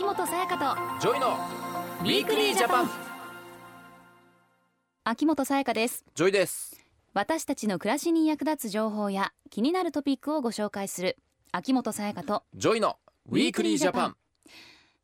[0.00, 1.36] 秋元さやかジョイの
[2.00, 2.86] ウィークリージャパン。
[2.86, 2.92] と
[5.04, 6.06] 秋元さやかです。
[6.14, 6.80] ジョイです。
[7.12, 11.18] 私たちの暮らしに役立つ情報や気になるトピックをご紹介する
[11.52, 12.96] 秋元さやかとジョイの
[13.28, 14.16] Weekly Japan。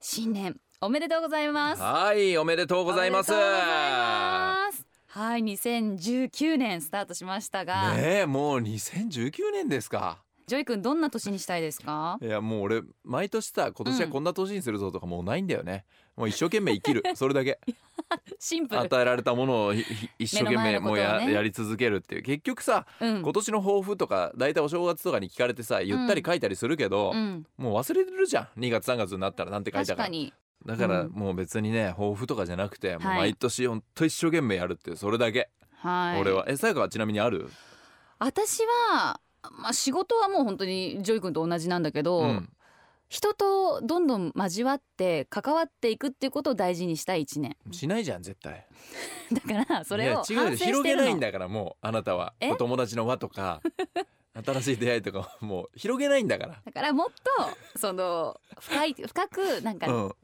[0.01, 1.83] 新年おめでとうございます。
[1.83, 3.31] はいおめでとうございます。
[3.35, 4.87] おめでとうございます。
[5.09, 12.19] はい2019年スタートしましたが、ねえもう2019年ですかジョイ君どんな年にしたいですか？
[12.23, 15.85] いやもう俺毎年さ今年はこんな年にするぞとかもうないんだよね、
[16.17, 17.03] もう一生懸命生きる。
[17.17, 17.59] それだけ。
[18.39, 18.81] シンプル。
[18.82, 22.23] 与えられたものを一生懸命もうや,、やり続けるっていう。
[22.23, 23.23] 結局さうん。
[23.23, 27.45] 今年の抱負とか大体お正月とかに聞かれてさ言ったり書いたりするけど、うん。
[27.57, 28.61] もう忘れてるじゃん。
[28.61, 29.96] 2月3月になったらなんて書いたか。
[29.96, 30.32] 確からに。
[30.65, 31.11] だからうん。
[31.11, 36.20] もう別にね抱負とかじゃなくて、毎年ほんと一生懸命やるっていうそれだけ、はい。
[36.20, 36.45] 俺は。
[36.47, 37.51] えさやかはちなみにある？
[38.19, 38.61] 私
[38.92, 39.20] は
[39.53, 42.48] まあ仕事はもう本当にジョイ君と同じなんだけど、うん。
[43.09, 47.56] 人とどんどん交わって関わっていくっていうことを大事にしたい一年。
[47.70, 48.67] しないじゃん絶対。
[49.33, 52.35] だからそれを広げないんだからもうあなたは。
[52.41, 52.51] え？
[52.51, 53.62] お友達の輪とか
[54.45, 56.61] 新しい出会いとかもう広げないんだから。
[56.65, 57.07] だからもっ
[57.73, 60.15] とその深い深くなんか、うん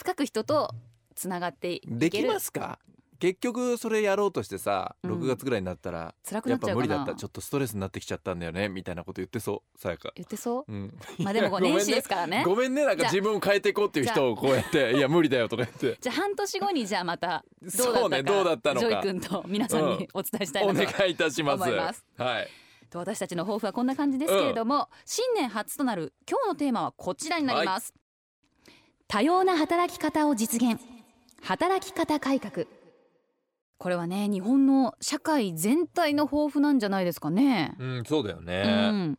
[0.00, 0.74] 深く人と
[1.14, 2.78] つながっていけるできますか
[3.20, 5.12] 結局それやろうとしてさうん。
[5.20, 6.88] 6月ぐらいになったら、辛くやっなっちゃうかな。
[6.88, 7.14] ぱ無理だった。
[7.14, 8.68] ちょっとストレスになってきちゃったんだよね。
[8.68, 9.78] みたいなこと言ってそう。
[9.78, 10.10] さやか。
[10.16, 10.72] 言ってそう？
[10.72, 10.86] ん。
[11.18, 12.42] うまあでも 年始ですからね。
[12.44, 12.84] ごめんね。
[12.84, 15.98] なんかじゃあ自分を変えていこうっていう人をこうやって「いや無理だよ」とか言って。
[16.02, 18.88] じゃあ半年後にじゃあまたどうだそうねったかどうだったのか。
[18.88, 21.62] ジョイ君と皆さんにお伝えしたいおなと、願いいたします。
[21.62, 22.04] 思います。
[22.16, 22.48] はい。
[22.90, 27.94] と私たちの抱負はこんな感じですけれども、新年初となる今日のテーマはこちらになります、
[29.06, 30.80] 多様な働き方を実現。
[31.42, 32.66] 働き方改革
[33.80, 39.18] これはね日本の社会全体の抱負なんじゃないですかね、うんそうだようねん、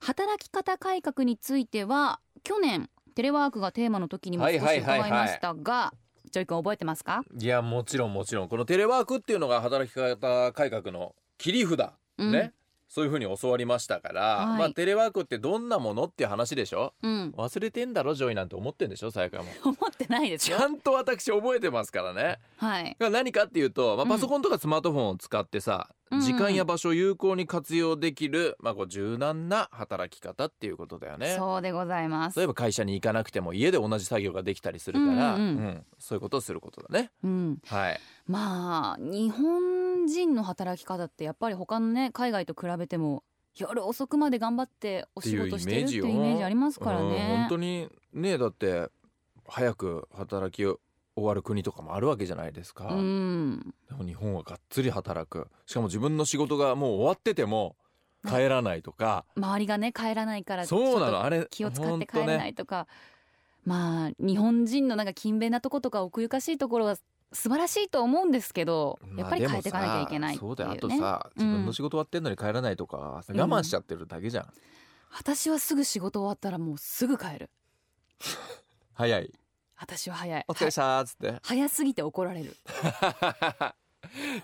[0.00, 5.92] 働き方改革については去年テレワークがテーマの時にも少し伺いましたが
[6.30, 8.48] ジョイ君覚えてますか、いやもちろんもちろん。
[8.48, 12.30] このテレワークっていうのが働き方改革の切り札うん。
[12.30, 12.52] ね、
[12.88, 14.58] そういうふうに教わりましたから、はい。
[14.58, 16.94] まあテレワークってどんなものっていう話でしょ？
[17.02, 22.38] うん、忘れてんだろジョイなんて思ってんでしょさやかも 思ってないですよちゃんと私覚えてますからね。
[22.56, 22.96] はい。
[22.98, 24.08] が何かっていうと、まあ、うん。
[24.08, 31.34] パソコンとかスマートフォンを使ってさ、うん時間や場所を有効に活用できる、まあ、こう柔軟な働き方っていうことだよね。
[31.36, 32.38] そうでございます。
[32.38, 35.56] 例えば会社に行かなくても家で同じ作業ができたりするから、うんうんうん。
[35.58, 35.86] うん。
[35.98, 37.10] そういうことをすることだね。
[37.22, 38.00] うん、はい。
[38.26, 43.24] まあ日本人の働き方ってやっぱり他のね海外と比べても
[43.56, 47.10] 夜遅くまで頑張ってお仕事してるっていうイメージありますからうん。
[47.10, 48.88] ね本当にねだって
[49.46, 50.64] 早く働き
[51.18, 53.74] 終わる国とかもあるわけじゃないですか、うん。
[53.88, 55.48] でも日本はがっつり働く。
[55.66, 57.76] しかも自分の仕事がもう終わってても
[58.26, 61.22] 帰らないとか、周りがね帰らないからそうなの。
[61.22, 62.86] あれ気を使って帰れないとか、
[63.64, 66.96] まあ日本人のなんか勤勉なとことか奥ゆかしいところは
[67.32, 70.56] 素晴らしいと思うんですけど、やっぱり変えていかなきゃいけないっていうね。
[70.56, 70.70] そうだよ。
[70.72, 74.46] あとさうん自分の仕事終わってんのに帰らないとか、我慢しちゃってるだけじゃん、
[75.16, 77.50] 私はすぐ仕事終わったらもうすぐ帰る。
[78.94, 79.32] 早い
[79.80, 80.44] 私は早い。
[80.48, 81.34] お疲れさーっつって。
[81.42, 82.56] 早すぎて怒られる。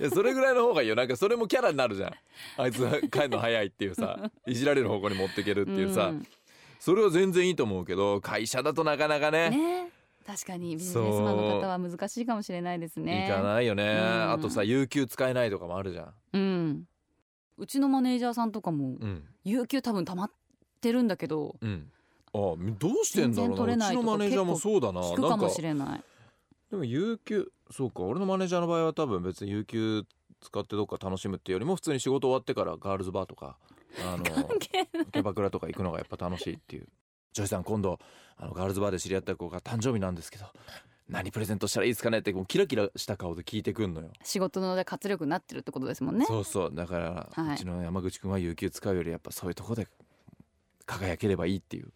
[0.01, 0.95] いやそれぐらいの方がいいよ。
[0.95, 2.13] なんかそれもキャラになるじゃん。
[2.57, 2.79] あいつ
[3.11, 6.27] 帰るの早いっていうさ いじられる方向に持っていけるっていうさ、ん。
[6.79, 9.51] それは全然いいと思うけど会社だとなかなかね。
[9.51, 9.91] ね。
[10.27, 13.27] 確かにビジネスマンの方は難しいかもしれないですね。
[13.27, 14.33] いかないよね、うん。
[14.33, 16.15] あとさ有給使えないとかもあるじゃん。
[16.33, 16.89] うん。
[17.59, 19.25] うちのマネージャーさんとかもうん。
[19.45, 20.31] 有給多分溜まっ
[20.81, 21.91] てるんだけどうん
[22.35, 23.89] あどうしてんだろうな。
[23.89, 25.01] うちのマネージャーもそうだな。
[25.01, 26.05] 聞くかもしれない。
[26.71, 28.03] でも有給そうか。
[28.03, 30.05] 俺のマネージャーの場合は多分別に有給
[30.41, 33.57] 使ってどっか楽しむっていうよりも普通に仕事終わってからガールズバーとか
[34.05, 34.25] あの
[34.59, 36.89] キャバクラとか行くのがやっぱ楽しいっていう。
[37.33, 37.99] ジョイさん今度
[38.37, 40.47] あのガールズバーで知り合った子が誕生日なんですけど
[41.09, 44.09] 何プレゼントしたらいいですかねってもうキラキラした顔で聞いてくんのよ。
[44.23, 46.27] 仕事の活力になってるってことですもんね。
[46.27, 46.75] そうそう。
[46.75, 47.55] だから、はい。
[47.55, 49.87] うちの山口くんは有給使うよりやっぱそういうとこで
[50.87, 51.93] 輝ければいいっていう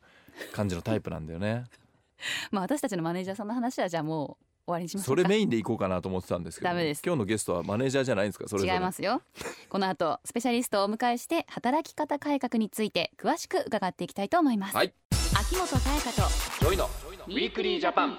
[0.53, 1.65] 感じのタイプなんだよね。
[2.50, 5.06] まあ私たちのマネージャーさんの話はじゃあもう終わりにしましょか。
[5.06, 7.02] そうれメインで行こうかなと思ってたんですけどダメです。
[7.05, 8.49] 今日のゲストはマネージャーじゃないんですか？
[8.49, 8.73] それぞれ。
[8.75, 9.23] 違いますよ。
[9.69, 14.93] この後スペシャリストをお迎えして働き方改革について詳しく伺っていきたいと思います、はい。
[15.38, 16.29] 秋元才加と
[16.61, 18.19] ジョイの Weekly Japan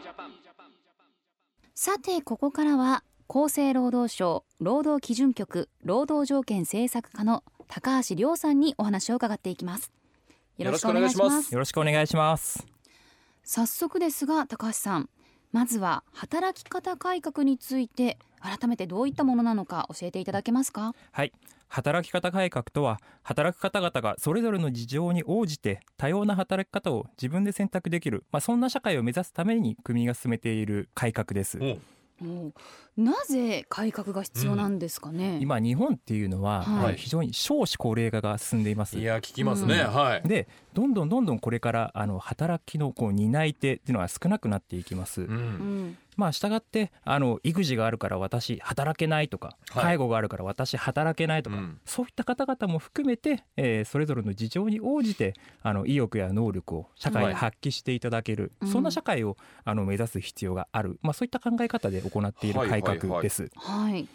[1.75, 9.92] さてここからは厚生労働省労働基準局労働条件政策課の高橋亮さんにお話を伺っていきます
[10.59, 11.53] よろしくお願いします。
[11.53, 12.67] よろしくお願いします。
[13.44, 15.09] 早速ですが高橋さん。
[15.51, 20.94] まずは働き方改革について改めてどういったものなのか教えていただけますか？
[21.11, 21.31] はい。
[21.69, 31.57] 働き方改革とは働く方々がそれぞれの事情に応じて多様な働き方を自分で選択できる、まあ、そんな社会を目指すために国が進めている改革です。
[31.59, 31.79] う
[32.98, 36.94] なぜ改革が必要なんですかね、今日本っていうのは、はい。
[36.94, 39.00] えー非常に少子高齢化が進んでいます。
[39.00, 39.04] い。
[39.04, 39.94] や聞きますね、うん。
[39.94, 40.27] はい。
[40.27, 45.21] でどんどんどんどんこれからあの働きのこう担い手っていうのが少なくなっていきます。
[45.21, 45.36] ううん
[45.88, 49.83] んまあ従ってあの育児があるから私働けないとか、はい。
[49.83, 51.80] 介護があるから私働けないとか、うん。
[51.86, 55.33] そういった方々も含めて、えーそれぞれの事情に応じて
[55.63, 58.68] あの意欲や能力を社会で発揮していただける、うん。
[58.68, 63.50] そんな社会をあの目指す必要がある、まあ、そういった考え方で行っている改革です。
[63.56, 64.07] はい。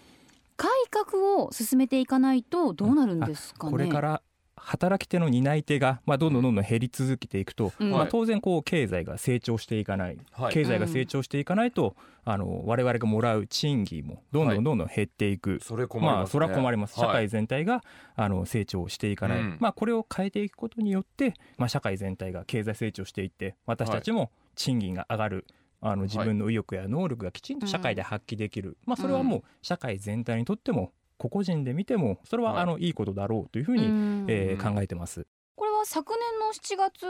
[0.56, 4.22] 改革を進めていかないとどうなるんですかね、これから
[4.64, 7.90] 働き手の担い手が、まあ、どんどんどんどん減り続けていくと、うん。
[7.90, 8.08] まあ、はい。
[8.10, 10.54] 当然こう経済が成長していかない、はい。
[10.54, 11.94] 経済が成長していかないと、
[12.24, 16.18] あの我々がもらう賃金もどんどんどんどん減っていく、それ困りますね。
[16.20, 16.94] まあそれは困ります。
[16.94, 17.16] 社はい。
[17.24, 17.82] 会全体が
[18.16, 19.56] あの成長していかない、うん。
[19.60, 25.46] まあこれを変えていくことによって、まあ、社会全体が経済成長していって私たちも賃金が上がる、
[25.82, 30.92] あの自分の意欲や能力がきちんと社会で発揮できる、まあそれはもう社会全体にとっても
[31.28, 35.26] 個々人で見てもそれははいあのいいことだろうというふうに、うんえー考えてます。
[35.56, 37.06] これは昨年の7月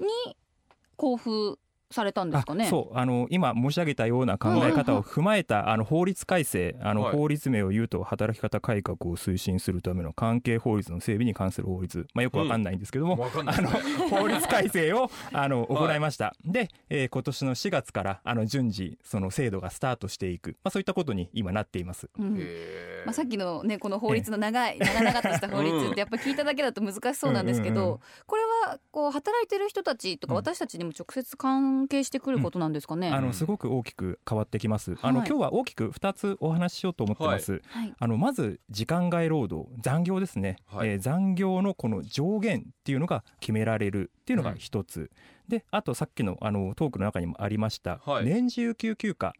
[0.00, 0.36] に
[0.98, 1.60] 交付
[1.92, 2.66] されたんですかね？
[2.66, 2.98] あそう。
[2.98, 7.16] あの今申し上げたような考え方を踏まえたあの法律改正あのはい。
[7.16, 13.68] 法律名を言うと働き方改革を推進するための関係法律の整備に関する法律、まあ、よくわかんないんですけども、わかんあの
[14.08, 22.08] 法律改正をあの行いました、で、えー今年の4月からあの順次その制度がスタートしていく、まあ、そういったことに今なっています。
[22.18, 22.38] うん。
[23.04, 30.38] まあ、さっきのねこの法律の長い長々とした法律ってやっぱり聞いただけだと難しそうなんですけうんうんうんどこれはこう働いてる人たちとかうん。
[30.38, 33.10] 私たちにも直接関係してくることなんですかね？
[33.10, 34.96] あうんのすごく大きく変わってきます。
[35.02, 37.62] あのはい今日は大きく2つお話ししようと思ってます。
[37.66, 37.94] はい。
[37.98, 40.88] あのまず時間外労働残業ですね、はい。
[40.88, 45.10] えー残業のこの上限っていうのが決められるっていうのが一つ、
[45.48, 48.24] であとさっきのあのトークの中にもありました、はい。
[48.24, 49.32] 年次有給休暇。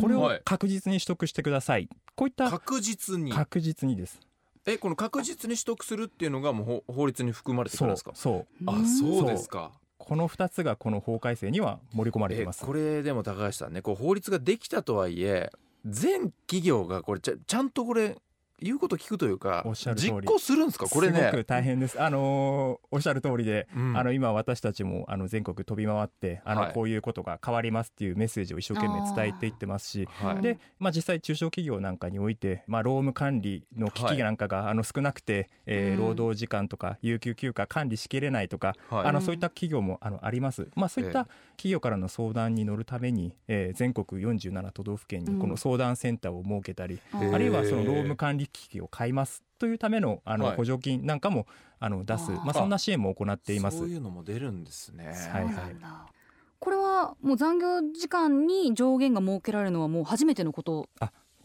[0.00, 0.42] これをはい。
[0.44, 3.32] 確実に取得してください、こういった確実に。
[3.32, 4.20] 確実にです。
[4.66, 8.10] えこの確実に取得するっていうのがもう法法律に含まれてくるんですか？
[8.14, 9.72] そうあんそうですか
[10.08, 12.64] この2つがこの法改正には盛り込まれています。
[12.64, 15.50] これでも高橋さんねこう法律ができたとはいえ
[15.84, 18.16] 全企業がこれちゃちゃんとこれ
[18.60, 20.12] 言うこと聞くというかおっしゃる通り。
[20.12, 20.86] 実行するんですか？
[20.88, 21.18] これね。
[21.18, 22.00] すごく大変です。
[22.02, 23.96] あのーおっしゃる通りでうん。
[23.96, 26.72] あの今私たちもあの全国飛び回ってあのはい。
[26.72, 30.42] こういうことが変わりますっていうメッセージを一生懸命伝えていってますしはい。
[30.42, 36.08] で、まあ、実際中小企業なんかにおいて、まあ、労務管理の機器なんかがあの少なくて、えーうん。
[36.08, 39.06] 労働時間とか有給休暇管理しきれないとか、はい。
[39.06, 41.26] あのそういった企業もあのあります、まあ、そういった
[41.56, 50.56] 企業からの相談に乗るために、えー全国47都道府県にこの相談センターを設けたり、うんあるいはその労務管理機器を買いますというためのあのはい。
[50.56, 51.46] 補助金なんかも
[51.80, 53.78] あの出す、まあ、そんな支援も行っています。
[53.78, 53.88] そう。
[53.88, 55.06] いうのも出るんですね。
[55.06, 56.06] はいそうなんだ。
[56.60, 60.88] これはもう残業時間に上限が設けられるのはもう初めてのこと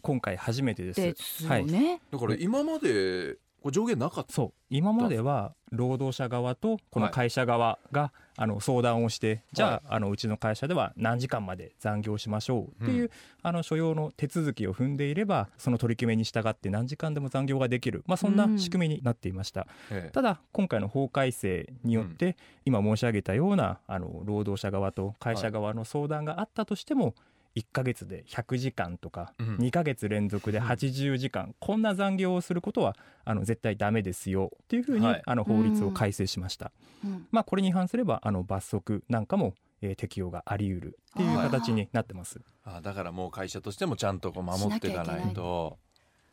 [0.02, 1.00] 今回初めてです。
[1.00, 1.64] ですよはい。
[1.64, 2.00] ね。
[2.10, 4.32] だから今までこれ上限なかった。
[4.34, 4.52] そう。
[4.68, 13.10] 今までは労働者側とこの会社側が、あの相談をしてじゃあ,、あのうちの会社では何時間まで残業しましょうっていう、うん。
[13.42, 20.10] あの所要の手続きを踏んでいればその取り決めに従って何時間でも残業ができる、まあ、そんな仕組みになっていました、ええ。
[20.10, 22.36] ただ今回の法改正によって、
[22.66, 27.14] 今申し上げたようなあの労働者側と会社側の相談があったとしても、
[27.56, 29.56] 1ヶ月で100時間とか、うん。
[29.56, 35.22] 2ヶ月連続で80時間、こんな残業をすることはあの絶対ダメですよっていうふうに、はい。
[35.24, 36.72] あの法律を改正しました、
[37.04, 37.26] うん。
[37.30, 42.40] まあ、これに違反すればあの罰則なんかも、えー適用があり得るっていう形になってます。
[42.64, 45.78] あだからもう会社としてもちゃんとこう守っていかないと。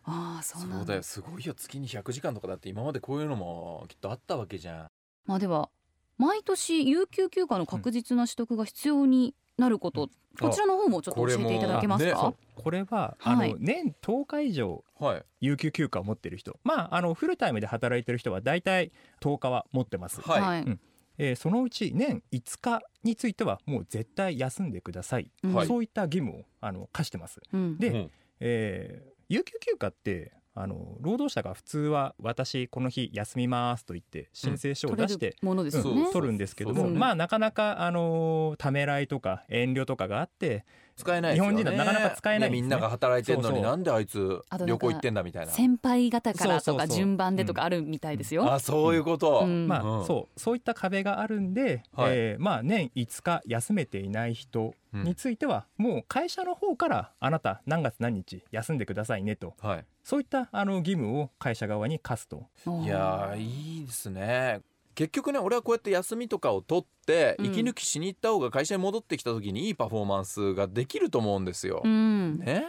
[0.03, 0.83] ああそうそなんだ。
[0.83, 1.03] うだよ。
[1.03, 1.53] すごいよ。
[1.53, 4.87] 月に100時間とかだって今までこういうのもきっとあったわけじゃん。
[5.25, 5.69] まあでは
[6.17, 12.33] 毎年有給休暇の確実な取得が必要になること、こちらの方もちょっと教えていただけますか？
[12.55, 13.51] これは、あはい。
[13.51, 15.25] の年10日以上はい。
[15.39, 16.59] 有給休暇を持っている人。
[16.63, 20.41] まああのフルタイムで働いてる人は大体10日は持ってます、はい。
[20.41, 20.61] はい。
[20.63, 20.79] うん。
[21.17, 25.53] えーそのうち年5日についてはもう絶対休んでください、うん。
[25.53, 25.67] はい。
[25.67, 27.41] そういった義務をあの課してます。
[27.53, 27.77] うん。
[27.77, 28.11] でうん。
[28.39, 36.03] えー有給休暇ってあの労働者が普通は私この日休みますと言って申請書を出して、取れるものですようんね。
[36.03, 40.65] そう取るんですけども、そうそうまあなかなかあのためらいとか遠慮とかがあって
[40.97, 41.35] 使えないね。
[41.35, 42.55] 日本人だとなかなか使えないね。
[42.57, 43.57] ねみんなが働いてんのそうそう。
[43.59, 45.51] になんであいつ旅行行ってんだみたいな。
[45.53, 48.51] 先輩方からとか順番でとかあるみたいですよ。
[48.51, 49.67] あそういうこと、うん。
[49.67, 50.05] まあ、うん。
[50.05, 52.11] そうそういった壁があるんで、はい。
[52.13, 59.55] えーまあ、年5日休めていない人については、もう会社の方からあなた何月何日休んでくださいねと。
[59.61, 62.47] はいそういったあの義務を会社側に課すと。
[62.83, 64.61] いやーいいですね。
[64.93, 67.45] 結局ね俺はこうやって休みとかを取ってうん。
[67.47, 71.81] 息抜きしに行った方が会社に戻ってきた時にいいパフォーマンスができると思うんですよ。
[71.83, 72.39] うん。
[72.39, 72.65] ね、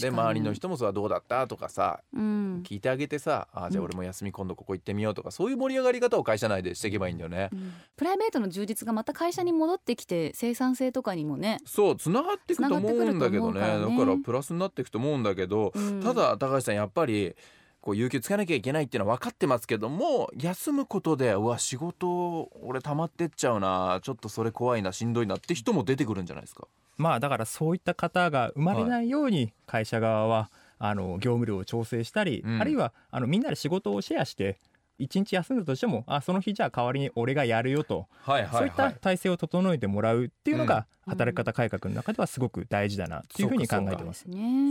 [0.00, 1.46] で周りの人もさどうだった？
[1.46, 2.62] とかさうん。
[2.64, 7.50] 聞いてあげてさあじゃあ俺も休み今度ここ行ってみようとかそういう盛り上がり方を会社内でしていけばいいんだよね。
[7.96, 13.60] プライベートの充実がまた会社に戻ってきて生産性とかにもね、そうつながっていくと思うんだけどね。
[13.60, 13.66] ね。
[13.66, 16.02] だからプラスになっていくと思うんだけど、うん。
[16.02, 17.34] ただ高橋さんやっぱり
[17.84, 26.66] こう有給つかなきゃいけないっていうのは分かってますけども休むことでうわ仕事俺溜まってっちゃうなちょっとそれ怖いなしんどいなって人も出てくるんじゃないですか？
[26.96, 34.58] まあだからそういった方が生まれないように会社側はあの業務量を調整したり、うんあるいはあのみんなで仕事をシェアして
[34.98, 40.84] 一日休んだとしてもあその日じゃあ代わりに俺がやるよと、はいそういった体制を整えてもらうっていうのが、うん。
[41.06, 44.24] 働き方改革の中ではすごく大事だなっていうふうに考えてでます。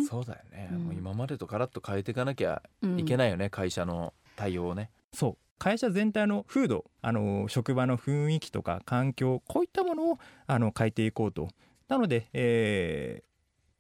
[0.09, 0.79] そうだよね、うん。
[0.85, 4.89] もう今までとガラッと変えていかなきゃうんいけないよね、会社の対応をね。
[5.13, 5.37] そう。
[5.59, 11.49] 会社全体の風土あの職場の雰囲気とか環境こういったものをあの変えていこうと。
[11.87, 13.32] なので、えー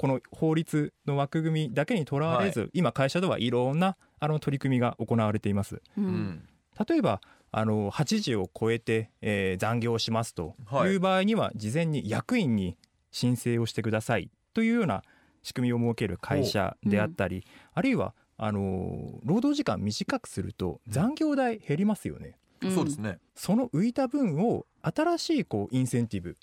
[0.03, 5.75] この法律の枠組みだけにとらわれず、今会社ではいろんなあの取り組みが行われています。
[5.97, 6.05] ううん。
[6.05, 6.49] ん
[6.89, 7.21] 例えば
[7.53, 10.91] あの8時を超えて、えー残業しますとはい。
[10.91, 12.75] いう場合には事前に役員に
[13.11, 15.03] 申請をしてくださいというような
[15.41, 22.35] 仕組みを設ける会社であったり、あるいはあの労働時間短くすると残業代減りますよね。
[22.75, 23.19] そうですね。
[23.35, 26.35] その浮いた分を新しいこうインセンティブ、うん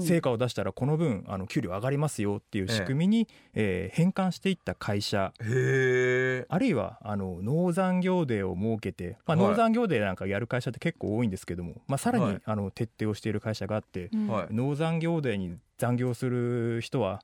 [0.00, 5.32] 成果を出したらこの分あの給料上がりますよっていう仕組みに、えー変換していった会社。
[5.38, 9.48] あるいはあのノー残業デーを設けて、まあ、はい。
[9.50, 12.42] ノー残業デーなんかやる会社って結構多いんですけども、まあ、さらに、はい。
[12.44, 17.20] あの徹底をしている会社があって、ノー残業デーに残業する人は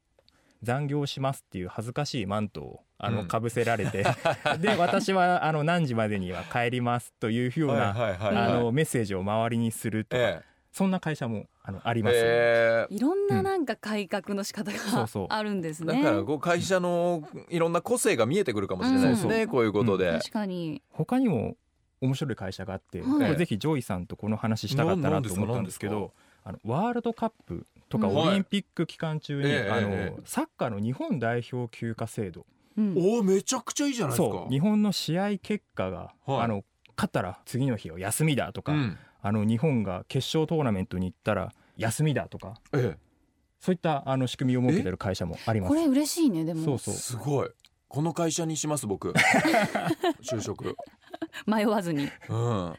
[0.62, 4.04] 残業しますっていう恥ずかしいマントをあのうんかぶせられて、
[4.58, 10.42] で私はあの何時までには帰りますというような、あはいのメッセージを周りにするとか、え
[10.78, 12.16] そんな会社もあのありえます。
[12.16, 12.20] へ
[12.88, 15.26] えいろんななんか改革の仕方がそうそう。
[15.28, 16.00] あるんですね。
[16.02, 19.48] だからこう会社のいろんな個性が見えてくるかもしれないですね、うん。
[19.48, 20.12] こういうことで。
[20.12, 20.80] 確かに。
[20.90, 21.56] 他にも
[22.00, 23.10] 面白い会社があって、はい。
[23.10, 26.12] これぜひジョイさんとこの話したかったなと思ったんですけど
[26.44, 30.20] あのワールドカップとかうんオリンピック期間中に、はいええあのええ。
[30.24, 32.46] サッカーの日本代表休暇制度。
[32.76, 34.46] うんおおめちゃくちゃいいじゃないですか。
[34.48, 36.40] 日本の試合結果が、はい。
[36.42, 36.62] あの
[36.96, 42.96] 勝ったら次の日は休みだとか、うんあの日本が決勝トーナメントに行ったら休みだとかえ
[43.60, 47.50] そういったあの仕組みを設けてる会社もありますこれ嬉しいねでもそうそうえすごい。
[47.88, 49.14] この会社にします僕。
[50.20, 50.76] 就職。
[51.46, 52.10] 迷わずに。
[52.28, 52.74] うん。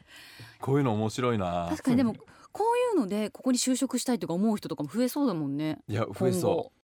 [0.62, 1.68] こういうの面白いな。
[1.72, 2.16] 確かにでも
[2.52, 5.80] こういうのでここに就職したいとか思う人とかも増えそうだもんね。
[5.88, 6.79] いや増えそう。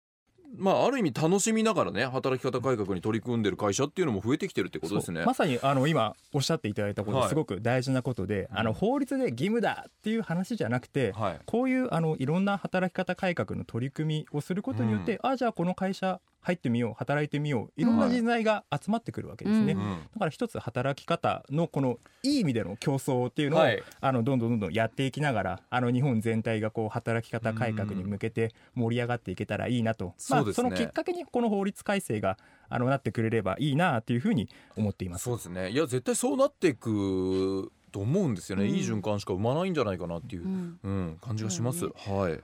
[0.58, 5.24] まあある意味楽しみながらね働き方改革に取り組んでる会社っていうのも増えてきてるってことですね。
[5.26, 11.40] まさにあの今おっしゃっていただいたことはいすごく大事なことで、あの法律で義務だっていう話じゃなくて、はい。
[11.46, 19.84] こういうあのいろんな働き方改革の取り組みをすることによって、あじゃあこの会社入ってみよう働いてみよういろんな人材が集まってくるわけですね、ううん
[20.14, 23.84] だから一つ働き方のこのいい意味での競争っていうのを、はい。
[24.00, 32.38] あのどんどんどんどんやっていきながらあの日本全体がこう働き方改革に向けて盛り上がっていけたらいいなと、まあそうですねそのきっかけにこの法律改正が
[32.70, 35.24] あのなってくれればいいなというふうに思っています。
[35.24, 35.72] そうですね。
[35.72, 38.66] いや絶対そうなっていくと思うんですよね。
[38.66, 41.80] うんいい循環しか生まないんじゃないかなっていうう、んうん、感じがします。
[41.80, 42.40] そうはい。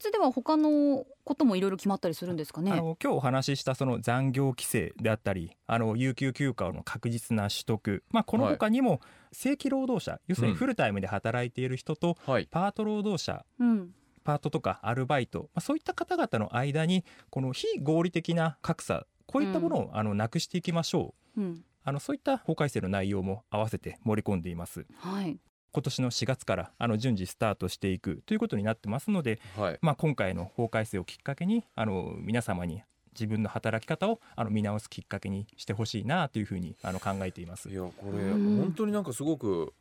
[0.00, 2.70] 法律では他のこともいろいろ決まったりするんですかあね。
[2.70, 12.48] の今日お話ししたその残業規制であったりあの有給休暇の確実な取得、まあ、この他にも正規労働者、要するにフルタイムで働いている人とはい。
[12.50, 13.94] パート労働者うん。
[14.24, 21.64] パートとかアルバイト、まあ、そういった方々の間にこの非合理的な格差こういったものをあのなくしていきましょう、うん。
[21.84, 25.38] あのそういった法改正の内容も合わせて盛り込んでいますはい。
[25.72, 29.78] 今年の4月からあの順次スタートしていくということになってますので、はい。
[29.82, 37.74] まあ、今回の法改正をきっかけにあの皆様に自分の働き方をあの見直すきっかけにしてほしいなというふうにあの考えていますい。
[37.74, 39.72] やこれ、うん本当になんかすごく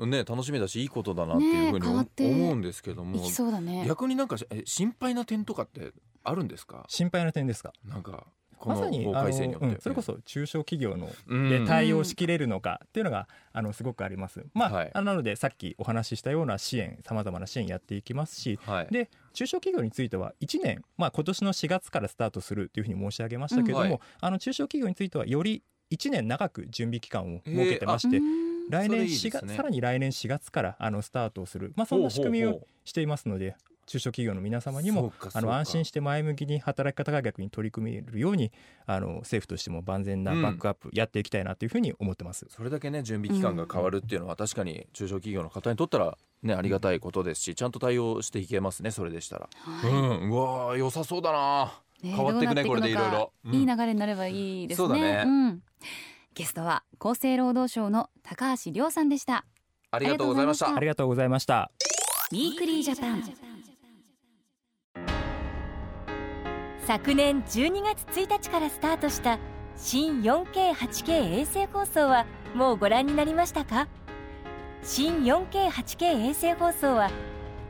[0.00, 3.84] ね楽しみだしいいことだなっていうふうに思ね思うんですけどもいきそうだね。
[3.86, 5.92] 逆になんかえ心配な点とかって
[6.24, 6.84] あるんですか？
[6.88, 7.72] 心配な点ですか？
[7.84, 8.26] なんか
[8.64, 9.04] まさに
[9.80, 11.48] それこそ中小企業のうん。
[11.48, 14.44] で対応しきれるのかっていうのがあのすごくあります。
[14.54, 14.92] まあ、はい。
[14.94, 18.88] なのでさっきお話ししたような支援さまざまな支援やっていきますしはい。
[18.90, 24.00] で中小企業については1年、まあ、今年の4月からスタートするというふうに申し上げましたけれども、うんはい。
[24.20, 28.46] あの中小企業についてはより1年長く準備期間を設けてまして、うん。
[28.68, 29.56] 来年それいい4月ね。
[29.56, 33.56] さらに来年4月からあのスタートをする、まあ、そんな仕組みをしていますので
[33.86, 38.52] 中小企業の皆様にもあの安心して前向きに働き方改革に取り組めるように
[38.84, 42.46] あの政府としても万全なバックアップやっていきたいなというふうに思ってます。
[42.50, 49.90] それだけね準備期間が変わるっていうのは確かに中小企業の方にとったらねありがたいことですしちゃんと対応していけますねそれでしたら、はい。
[49.90, 50.30] うん。
[50.30, 51.72] うわー良さそうだな。
[52.02, 53.32] ね変わっていくねこれでいろいろ。
[53.44, 53.54] うん。
[53.54, 54.88] いい流れになればいいですね。
[54.88, 55.24] そうだね。
[55.24, 55.62] ん、
[56.34, 59.44] ゲストは厚生労働省の高橋亮さんでした。
[59.92, 60.68] ありがとうございました。
[60.68, 61.70] あありがとうございました。
[62.32, 63.45] Weekly Japan
[66.86, 69.40] 昨年12月1日からスタートした
[69.76, 73.88] 新 4K8K 衛星放送はもうご覧になりましたか？
[74.84, 77.10] 新 4K8K 衛星放送は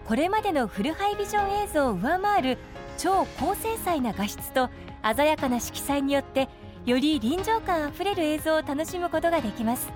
[0.04, 2.58] これまでのフルハイビジョン映像を上回る
[2.98, 4.68] 超高精細な画質と
[5.16, 6.50] 鮮やかな色彩によって
[6.84, 9.88] より臨場感あふれる映像を楽しむことができます。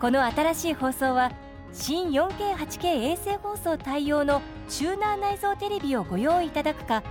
[0.00, 1.30] この新しい放送は
[1.74, 7.02] 新 4K8K 衛星放送対応のチューナー内蔵テレビをご用意いただくか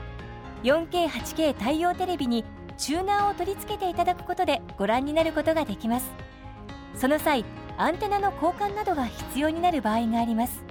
[0.64, 2.44] 4K8K 対応テレビに
[2.78, 6.12] チューナーを取り付けていただくことでご覧になることができます。
[6.96, 7.46] その際
[7.78, 10.64] アンテナの交換などが必要になる場合があります。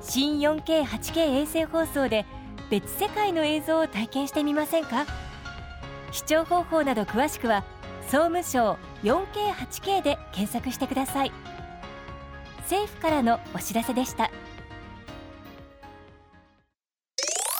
[0.00, 2.24] 新 4K8K 衛星放送で
[2.70, 5.06] 別世界の映像を体験してみませんか？
[6.12, 7.64] 視聴方法など詳しくは
[8.02, 11.32] 総務省 4K8K で検索してください。
[12.60, 14.30] 政府からのお知らせでした。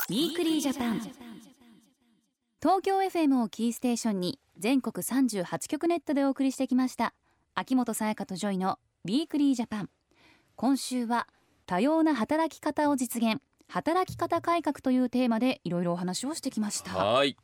[0.09, 1.01] Weekly Japan。
[2.63, 7.13] 東京 FM をキーステーションに全国38局ネットでお送りしてきました。
[7.57, 9.91] 秋元才加とジョイの Weekly Japan。
[10.55, 11.27] 今週は
[11.67, 13.43] 多様な働き方を実現。
[13.67, 16.93] 働き方改革というテーマでいろいろお話をしてきました。
[16.93, 17.37] はーい、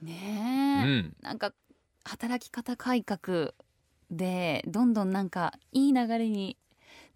[0.00, 1.54] うねえ、ん、なんか
[2.04, 3.52] 働き方改革
[4.12, 6.56] でどんどんなんかいい流れに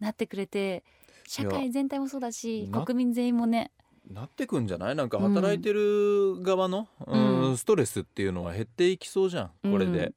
[0.01, 0.83] なってくれて
[1.29, 3.71] 社会全体もそうだしな国民全員もね
[4.13, 4.95] なってくんじゃない？
[4.97, 7.49] なんか働いてる側の、うん。
[7.49, 7.57] うん。
[7.57, 10.13] ストレスっていうのは減っていきそうじゃんこれで、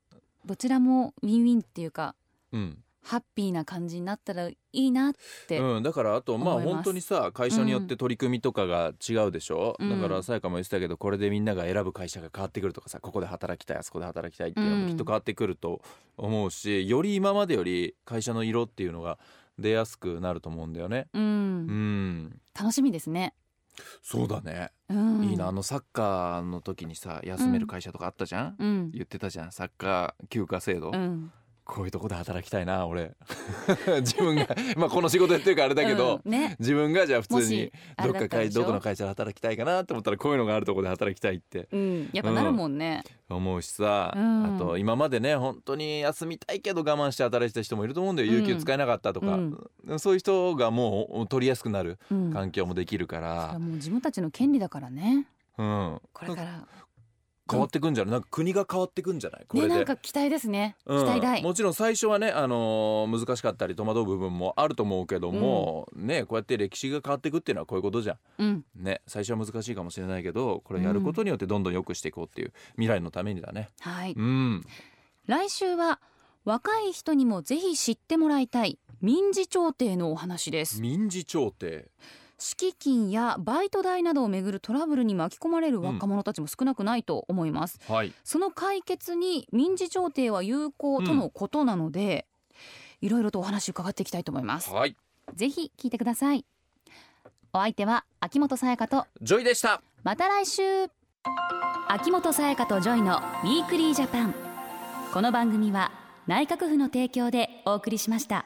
[0.45, 2.15] どちらもウィンウィンっていうか
[2.51, 2.77] うん。
[3.07, 5.13] ハッピーな感じになったらいいなっ
[5.47, 10.01] て、うん、だからあとまあ本当にさ会社によって取り組みとかが違うでしょ、うん。
[10.01, 15.83] だからさやかも言ってたけどこれでみんなが選ぶ会社が変わってくるとかさここで働きたいあそこで働きたいっていうのもきっと変わってくると
[16.17, 19.19] 思うし、より今までより会社の色っていうのが
[19.59, 21.05] 出やすくなると思うんだよね。
[21.13, 21.23] うん。
[21.23, 23.35] うん、楽しみですね、
[24.01, 25.47] そうだね、うん、いいな。
[25.47, 28.91] あのサッカーの時にさ休める会社とかあったじゃん、うん。
[28.91, 29.51] 言ってたじゃん。
[29.51, 31.31] サッカー休暇制度、うん
[31.65, 33.15] こういうとこで働きたいな俺。
[34.01, 34.47] 自分が
[34.77, 36.55] まあこの仕事やってるからあれだけど、うんね。
[36.59, 37.71] 自分がじゃあ普通に
[38.03, 41.67] どっか会どこの会社で働きたいかなと思ったらこういうのがあるところで働きたいって。
[41.71, 42.09] うん。
[42.13, 44.55] やっぱなるもんね、思うしさ、うん。
[44.55, 48.35] あと今までね本当に休みたいけど我慢して働いてた人もいると思うんだよ、うん。
[48.37, 49.39] 有給使えなかったとか、
[49.97, 52.31] そういう人がもう取りやすくなるうん。
[52.31, 55.27] 環境もできるかそれはら、もう自分たちの権利だからね。
[55.57, 56.67] うん、これから
[57.49, 58.11] 変わってくんじゃない？
[58.13, 59.45] なんか国が変わってくんじゃない？
[59.47, 59.69] これで。
[59.69, 60.99] ねなんか期待ですね、うん。
[60.99, 61.43] 期待大。
[61.43, 68.17] もちろん最初はね、あのー難しかったり戸惑う部分もあると思うけども、ねこうやって歴史が変わっていくっていうのはこういうことじゃん。
[68.39, 68.65] うん。
[68.75, 73.69] ね最初は難しいかもしれないけどこれやることによってどんどん良くしていこうっていう未来のためにだね。
[73.79, 74.13] はい。
[74.13, 74.63] うん、
[75.27, 75.99] 来週は
[76.45, 80.81] 若い人にもぜひ知ってもらいたい民事調停のお話です。
[80.81, 81.89] 民事調停？
[82.37, 88.13] 敷金やバイト代などをめぐるトラブルに巻き込まれる若者たちも少なくないと思います、はい。
[88.23, 92.25] その解決に民事調停は有効とのことなので、
[93.01, 94.71] いろいろとお話伺っていきたいと思います。
[94.71, 94.95] はい。
[95.33, 96.45] ぜひ聞いてください。
[97.53, 99.81] お相手は秋元才加とジョイでした。
[100.03, 100.61] また来週。
[101.87, 104.35] 秋元才加とジョイのウィークリージャパン。
[105.15, 105.93] この番組は
[106.27, 108.45] 内閣府の提供でお送りしました